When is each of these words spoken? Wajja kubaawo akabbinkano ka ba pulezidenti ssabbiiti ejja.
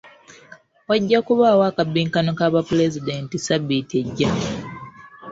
Wajja 0.89 1.19
kubaawo 1.25 1.63
akabbinkano 1.69 2.29
ka 2.39 2.45
ba 2.53 2.61
pulezidenti 2.69 3.35
ssabbiiti 3.39 3.95
ejja. 4.01 4.29